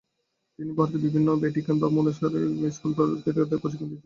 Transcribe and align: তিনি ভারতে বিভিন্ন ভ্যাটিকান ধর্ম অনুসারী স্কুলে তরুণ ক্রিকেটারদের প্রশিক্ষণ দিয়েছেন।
তিনি 0.59 0.71
ভারতে 0.77 0.97
বিভিন্ন 1.05 1.27
ভ্যাটিকান 1.41 1.75
ধর্ম 1.81 1.95
অনুসারী 2.03 2.39
স্কুলে 2.75 2.93
তরুণ 2.97 3.11
ক্রিকেটারদের 3.15 3.61
প্রশিক্ষণ 3.61 3.87
দিয়েছেন। 3.87 3.99